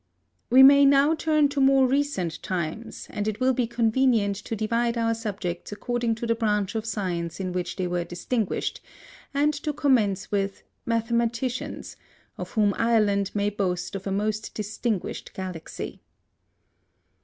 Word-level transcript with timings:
We 0.49 0.63
may 0.63 0.83
now 0.83 1.13
turn 1.13 1.47
to 1.49 1.61
more 1.61 1.85
recent 1.87 2.41
times, 2.41 3.05
and 3.11 3.27
it 3.27 3.39
will 3.39 3.53
be 3.53 3.67
convenient 3.67 4.35
to 4.37 4.55
divide 4.55 4.97
our 4.97 5.13
subjects 5.13 5.71
according 5.71 6.15
to 6.15 6.25
the 6.25 6.33
branch 6.33 6.73
of 6.73 6.87
science 6.87 7.39
in 7.39 7.51
which 7.51 7.75
they 7.75 7.85
were 7.85 8.03
distinguished, 8.03 8.81
and 9.31 9.53
to 9.53 9.71
commence 9.73 10.31
with 10.31 10.63
MATHEMATICIANS, 10.87 11.97
of 12.39 12.49
whom 12.53 12.73
Ireland 12.77 13.29
may 13.35 13.51
boast 13.51 13.93
of 13.93 14.07
a 14.07 14.11
most 14.11 14.55
distinguished 14.55 15.35
galaxy. 15.35 16.01